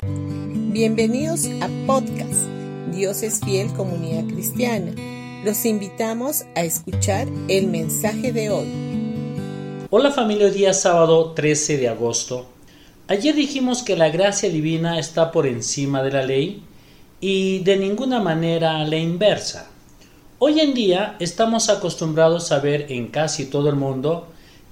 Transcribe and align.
Bienvenidos 0.00 1.46
a 1.60 1.68
podcast 1.84 2.46
Dios 2.92 3.24
es 3.24 3.40
fiel 3.40 3.72
comunidad 3.72 4.32
cristiana. 4.32 4.92
Los 5.44 5.64
invitamos 5.64 6.44
a 6.54 6.62
escuchar 6.62 7.26
el 7.48 7.66
mensaje 7.66 8.32
de 8.32 8.48
hoy. 8.50 8.68
Hola 9.90 10.12
familia, 10.12 10.50
día 10.50 10.72
sábado 10.72 11.32
13 11.32 11.78
de 11.78 11.88
agosto. 11.88 12.46
Ayer 13.08 13.34
dijimos 13.34 13.82
que 13.82 13.96
la 13.96 14.10
gracia 14.10 14.48
divina 14.48 15.00
está 15.00 15.32
por 15.32 15.48
encima 15.48 16.00
de 16.04 16.12
la 16.12 16.22
ley 16.22 16.62
y 17.20 17.58
de 17.64 17.76
ninguna 17.76 18.20
manera 18.20 18.84
la 18.84 18.96
inversa. 18.96 19.68
Hoy 20.38 20.60
en 20.60 20.74
día 20.74 21.16
estamos 21.18 21.70
acostumbrados 21.70 22.52
a 22.52 22.60
ver 22.60 22.86
en 22.92 23.08
casi 23.08 23.46
todo 23.46 23.68
el 23.68 23.74
mundo 23.74 24.28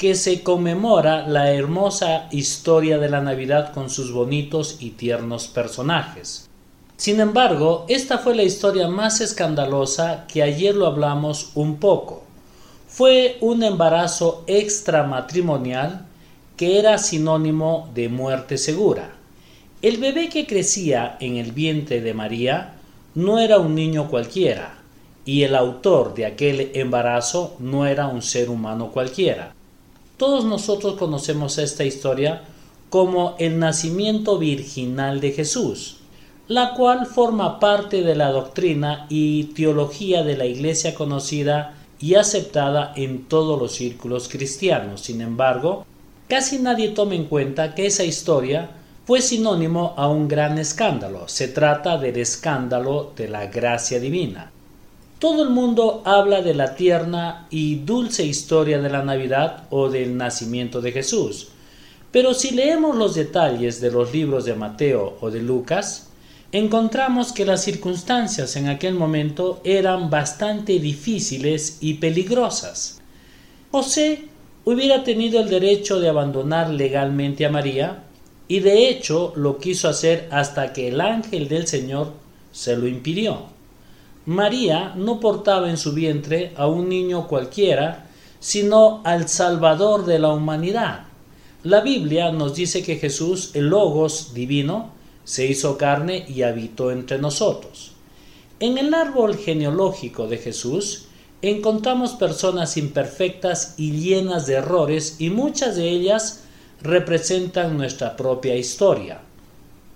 que 0.00 0.14
se 0.14 0.42
conmemora 0.42 1.28
la 1.28 1.52
hermosa 1.52 2.26
historia 2.30 2.96
de 2.96 3.10
la 3.10 3.20
Navidad 3.20 3.74
con 3.74 3.90
sus 3.90 4.12
bonitos 4.12 4.78
y 4.80 4.92
tiernos 4.92 5.46
personajes. 5.46 6.48
Sin 6.96 7.20
embargo, 7.20 7.84
esta 7.86 8.16
fue 8.16 8.34
la 8.34 8.42
historia 8.42 8.88
más 8.88 9.20
escandalosa 9.20 10.24
que 10.26 10.42
ayer 10.42 10.74
lo 10.74 10.86
hablamos 10.86 11.50
un 11.54 11.76
poco. 11.76 12.24
Fue 12.88 13.36
un 13.42 13.62
embarazo 13.62 14.42
extramatrimonial 14.46 16.06
que 16.56 16.78
era 16.78 16.96
sinónimo 16.96 17.90
de 17.92 18.08
muerte 18.08 18.56
segura. 18.56 19.16
El 19.82 19.98
bebé 19.98 20.30
que 20.30 20.46
crecía 20.46 21.18
en 21.20 21.36
el 21.36 21.52
vientre 21.52 22.00
de 22.00 22.14
María 22.14 22.72
no 23.14 23.38
era 23.38 23.58
un 23.58 23.74
niño 23.74 24.08
cualquiera, 24.08 24.78
y 25.26 25.42
el 25.42 25.54
autor 25.54 26.14
de 26.14 26.24
aquel 26.24 26.70
embarazo 26.72 27.54
no 27.58 27.84
era 27.84 28.06
un 28.06 28.22
ser 28.22 28.48
humano 28.48 28.92
cualquiera. 28.92 29.52
Todos 30.20 30.44
nosotros 30.44 30.96
conocemos 30.98 31.56
esta 31.56 31.82
historia 31.82 32.42
como 32.90 33.36
el 33.38 33.58
nacimiento 33.58 34.36
virginal 34.36 35.18
de 35.18 35.32
Jesús, 35.32 35.96
la 36.46 36.74
cual 36.74 37.06
forma 37.06 37.58
parte 37.58 38.02
de 38.02 38.14
la 38.14 38.30
doctrina 38.30 39.06
y 39.08 39.44
teología 39.54 40.22
de 40.22 40.36
la 40.36 40.44
Iglesia 40.44 40.94
conocida 40.94 41.72
y 41.98 42.16
aceptada 42.16 42.92
en 42.96 43.28
todos 43.28 43.58
los 43.58 43.72
círculos 43.72 44.28
cristianos. 44.28 45.00
Sin 45.00 45.22
embargo, 45.22 45.86
casi 46.28 46.58
nadie 46.58 46.90
toma 46.90 47.14
en 47.14 47.24
cuenta 47.24 47.74
que 47.74 47.86
esa 47.86 48.04
historia 48.04 48.72
fue 49.06 49.22
sinónimo 49.22 49.94
a 49.96 50.06
un 50.08 50.28
gran 50.28 50.58
escándalo. 50.58 51.28
Se 51.28 51.48
trata 51.48 51.96
del 51.96 52.18
escándalo 52.18 53.14
de 53.16 53.26
la 53.26 53.46
gracia 53.46 53.98
divina. 53.98 54.52
Todo 55.20 55.42
el 55.42 55.50
mundo 55.50 56.00
habla 56.06 56.40
de 56.40 56.54
la 56.54 56.76
tierna 56.76 57.46
y 57.50 57.74
dulce 57.74 58.24
historia 58.24 58.80
de 58.80 58.88
la 58.88 59.04
Navidad 59.04 59.64
o 59.68 59.90
del 59.90 60.16
nacimiento 60.16 60.80
de 60.80 60.92
Jesús. 60.92 61.48
Pero 62.10 62.32
si 62.32 62.52
leemos 62.52 62.96
los 62.96 63.16
detalles 63.16 63.82
de 63.82 63.90
los 63.90 64.14
libros 64.14 64.46
de 64.46 64.54
Mateo 64.54 65.18
o 65.20 65.30
de 65.30 65.42
Lucas, 65.42 66.08
encontramos 66.52 67.32
que 67.32 67.44
las 67.44 67.62
circunstancias 67.62 68.56
en 68.56 68.68
aquel 68.70 68.94
momento 68.94 69.60
eran 69.62 70.08
bastante 70.08 70.78
difíciles 70.78 71.76
y 71.82 71.94
peligrosas. 71.94 73.02
José 73.70 74.24
hubiera 74.64 75.04
tenido 75.04 75.38
el 75.38 75.50
derecho 75.50 76.00
de 76.00 76.08
abandonar 76.08 76.70
legalmente 76.70 77.44
a 77.44 77.50
María, 77.50 78.04
y 78.48 78.60
de 78.60 78.88
hecho 78.88 79.34
lo 79.36 79.58
quiso 79.58 79.86
hacer 79.86 80.28
hasta 80.30 80.72
que 80.72 80.88
el 80.88 80.98
ángel 80.98 81.46
del 81.46 81.66
Señor 81.66 82.14
se 82.52 82.74
lo 82.74 82.88
impidió. 82.88 83.59
María 84.30 84.94
no 84.94 85.18
portaba 85.18 85.68
en 85.70 85.76
su 85.76 85.92
vientre 85.92 86.52
a 86.56 86.68
un 86.68 86.88
niño 86.88 87.26
cualquiera, 87.26 88.06
sino 88.38 89.00
al 89.02 89.28
Salvador 89.28 90.06
de 90.06 90.20
la 90.20 90.28
humanidad. 90.28 91.00
La 91.64 91.80
Biblia 91.80 92.30
nos 92.30 92.54
dice 92.54 92.84
que 92.84 92.94
Jesús, 92.94 93.50
el 93.54 93.70
Logos 93.70 94.32
divino, 94.32 94.92
se 95.24 95.46
hizo 95.46 95.76
carne 95.76 96.24
y 96.28 96.42
habitó 96.42 96.92
entre 96.92 97.18
nosotros. 97.18 97.90
En 98.60 98.78
el 98.78 98.94
árbol 98.94 99.36
genealógico 99.36 100.28
de 100.28 100.38
Jesús 100.38 101.06
encontramos 101.42 102.12
personas 102.12 102.76
imperfectas 102.76 103.74
y 103.78 103.98
llenas 103.98 104.46
de 104.46 104.54
errores 104.54 105.16
y 105.18 105.30
muchas 105.30 105.74
de 105.74 105.88
ellas 105.88 106.44
representan 106.82 107.76
nuestra 107.76 108.16
propia 108.16 108.54
historia. 108.54 109.22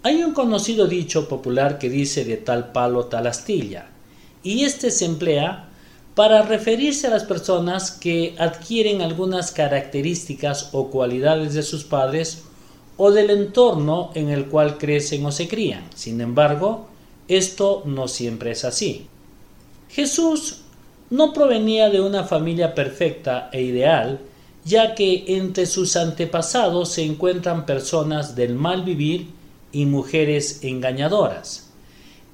Hay 0.03 0.25
un 0.25 0.35
conocido 0.35 0.89
dicho 0.89 1.29
popular 1.29 1.79
que 1.79 1.89
dice 1.89 2.25
de 2.25 2.37
tal 2.37 2.73
palo 2.73 3.05
tal 3.05 3.29
astilla 3.29 3.94
y 4.45 4.65
este 4.65 4.93
se 4.93 5.07
emplea 5.07 5.69
para 6.15 6.43
referirse 6.43 7.09
a 7.09 7.11
las 7.11 7.25
personas 7.25 7.91
que 7.91 8.37
adquieren 8.39 9.03
algunas 9.03 9.51
características 9.51 10.69
o 10.73 10.91
cualidades 10.91 11.55
de 11.55 11.65
sus 11.65 11.83
padres 11.83 12.45
o 12.97 13.11
del 13.11 13.31
entorno 13.31 14.11
en 14.15 14.29
el 14.29 14.47
cual 14.47 14.79
crecen 14.79 15.27
o 15.27 15.33
se 15.33 15.49
crían. 15.49 15.85
Sin 15.97 16.21
embargo, 16.21 16.87
esto 17.27 17.83
no 17.87 18.07
siempre 18.07 18.53
es 18.53 18.65
así. 18.65 19.09
Jesús 19.89 20.61
no 21.11 21.33
provenía 21.33 21.91
de 21.91 22.01
una 22.01 22.25
familia 22.25 22.75
perfecta 22.75 23.49
e 23.53 23.63
ideal, 23.63 24.21
ya 24.65 24.95
que 24.95 25.25
entre 25.27 25.67
sus 25.67 25.97
antepasados 25.97 26.93
se 26.93 27.05
encuentran 27.05 27.67
personas 27.67 28.37
del 28.37 28.55
mal 28.55 28.85
vivir 28.85 29.29
y 29.73 29.87
mujeres 29.87 30.61
engañadoras. 30.63 31.64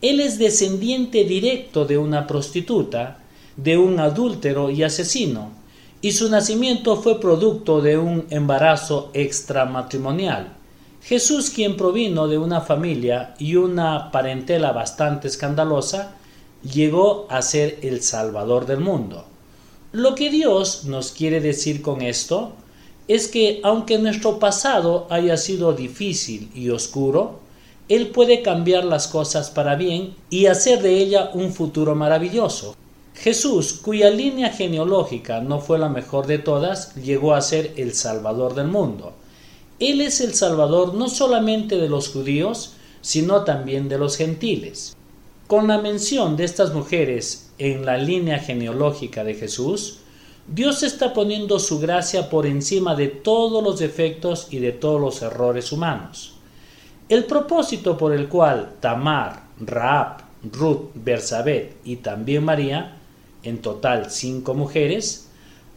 Él 0.02 0.20
es 0.20 0.38
descendiente 0.38 1.24
directo 1.24 1.84
de 1.84 1.98
una 1.98 2.26
prostituta, 2.26 3.18
de 3.56 3.76
un 3.76 4.00
adúltero 4.00 4.70
y 4.70 4.82
asesino, 4.82 5.50
y 6.00 6.12
su 6.12 6.30
nacimiento 6.30 6.96
fue 6.96 7.20
producto 7.20 7.82
de 7.82 7.98
un 7.98 8.26
embarazo 8.30 9.10
extramatrimonial. 9.12 10.54
Jesús, 11.02 11.50
quien 11.50 11.76
provino 11.76 12.28
de 12.28 12.38
una 12.38 12.60
familia 12.60 13.34
y 13.38 13.56
una 13.56 14.10
parentela 14.10 14.72
bastante 14.72 15.28
escandalosa, 15.28 16.14
llegó 16.62 17.26
a 17.30 17.42
ser 17.42 17.78
el 17.82 18.02
Salvador 18.02 18.66
del 18.66 18.80
mundo. 18.80 19.26
Lo 19.92 20.14
que 20.14 20.30
Dios 20.30 20.84
nos 20.84 21.12
quiere 21.12 21.40
decir 21.40 21.82
con 21.82 22.00
esto 22.00 22.52
es 23.08 23.28
que 23.28 23.60
aunque 23.64 23.98
nuestro 23.98 24.38
pasado 24.38 25.06
haya 25.10 25.36
sido 25.36 25.72
difícil 25.72 26.50
y 26.54 26.70
oscuro, 26.70 27.40
él 27.90 28.06
puede 28.10 28.40
cambiar 28.40 28.84
las 28.84 29.08
cosas 29.08 29.50
para 29.50 29.74
bien 29.74 30.14
y 30.30 30.46
hacer 30.46 30.80
de 30.80 30.98
ella 30.98 31.32
un 31.34 31.52
futuro 31.52 31.96
maravilloso. 31.96 32.76
Jesús, 33.14 33.72
cuya 33.72 34.10
línea 34.10 34.50
genealógica 34.50 35.40
no 35.40 35.58
fue 35.58 35.76
la 35.76 35.88
mejor 35.88 36.28
de 36.28 36.38
todas, 36.38 36.94
llegó 36.94 37.34
a 37.34 37.40
ser 37.40 37.72
el 37.76 37.92
Salvador 37.94 38.54
del 38.54 38.68
mundo. 38.68 39.12
Él 39.80 40.00
es 40.02 40.20
el 40.20 40.34
Salvador 40.34 40.94
no 40.94 41.08
solamente 41.08 41.78
de 41.78 41.88
los 41.88 42.10
judíos, 42.10 42.74
sino 43.00 43.42
también 43.42 43.88
de 43.88 43.98
los 43.98 44.16
gentiles. 44.16 44.96
Con 45.48 45.66
la 45.66 45.78
mención 45.78 46.36
de 46.36 46.44
estas 46.44 46.72
mujeres 46.72 47.50
en 47.58 47.84
la 47.84 47.98
línea 47.98 48.38
genealógica 48.38 49.24
de 49.24 49.34
Jesús, 49.34 49.98
Dios 50.46 50.84
está 50.84 51.12
poniendo 51.12 51.58
su 51.58 51.80
gracia 51.80 52.30
por 52.30 52.46
encima 52.46 52.94
de 52.94 53.08
todos 53.08 53.64
los 53.64 53.80
defectos 53.80 54.46
y 54.48 54.60
de 54.60 54.70
todos 54.70 55.00
los 55.00 55.22
errores 55.22 55.72
humanos. 55.72 56.36
El 57.10 57.24
propósito 57.24 57.98
por 57.98 58.12
el 58.12 58.28
cual 58.28 58.74
Tamar, 58.78 59.42
Raab, 59.58 60.18
Ruth, 60.52 60.90
Bersabet 60.94 61.76
y 61.82 61.96
también 61.96 62.44
María, 62.44 62.98
en 63.42 63.60
total 63.60 64.12
cinco 64.12 64.54
mujeres, 64.54 65.26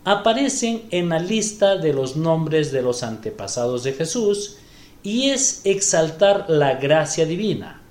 aparecen 0.05 0.83
en 0.91 1.09
la 1.09 1.17
lista 1.17 1.75
de 1.77 1.91
los 1.91 2.15
nombres 2.15 2.71
de 2.71 2.83
los 2.83 3.01
antepasados 3.01 3.83
de 3.83 3.93
Jesús 3.93 4.57
y 5.01 5.31
es 5.31 5.61
exaltar 5.63 6.45
la 6.49 6.75
gracia 6.75 7.25
divina. 7.25 7.81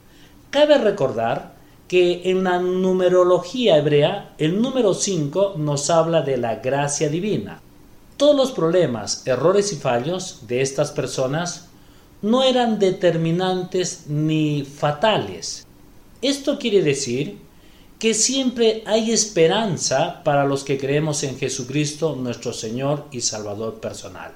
Cabe 0.51 0.79
recordar 0.79 1.57
que 1.89 2.31
en 2.31 2.45
la 2.45 2.61
numerología 2.61 3.77
hebrea 3.77 4.37
el 4.39 4.63
número 4.63 4.95
5 4.95 5.55
nos 5.57 5.91
habla 5.91 6.23
de 6.23 6.37
la 6.37 6.61
gracia 6.61 7.09
divina. 7.09 7.61
Todos 8.17 8.37
los 8.37 8.53
problemas, 8.53 9.27
errores 9.27 9.73
y 9.73 9.77
fallos 9.77 10.47
de 10.47 10.61
estas 10.61 10.93
personas 10.93 11.72
no 12.23 12.45
eran 12.45 12.79
determinantes 12.79 14.05
ni 14.09 14.65
fatales. 14.65 15.67
Esto 16.23 16.59
quiere 16.59 16.83
decir 16.83 17.39
que 17.99 18.15
siempre 18.15 18.83
hay 18.87 19.13
esperanza 19.13 20.23
para 20.25 20.45
los 20.45 20.65
que 20.65 20.79
creemos 20.79 21.23
en 21.25 21.39
Jesucristo 21.39 22.17
nuestro 22.17 22.53
Señor 22.53 23.07
y 23.13 23.21
Salvador 23.21 23.81
personal. 23.81 24.33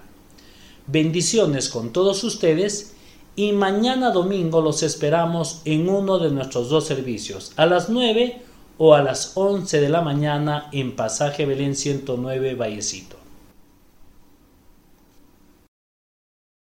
Bendiciones 0.86 1.68
con 1.68 1.92
todos 1.92 2.22
ustedes 2.22 2.92
y 3.34 3.52
mañana 3.52 4.10
domingo 4.10 4.60
los 4.60 4.82
esperamos 4.82 5.62
en 5.64 5.88
uno 5.88 6.18
de 6.18 6.30
nuestros 6.30 6.68
dos 6.68 6.86
servicios, 6.86 7.52
a 7.56 7.66
las 7.66 7.88
9 7.88 8.40
o 8.78 8.94
a 8.94 9.02
las 9.02 9.32
11 9.34 9.80
de 9.80 9.88
la 9.88 10.00
mañana 10.00 10.68
en 10.72 10.94
Pasaje 10.94 11.44
Belén 11.44 11.76
109 11.76 12.54
Vallecito. 12.54 13.25